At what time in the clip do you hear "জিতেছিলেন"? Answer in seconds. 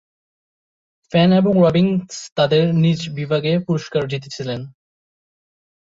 4.07-4.61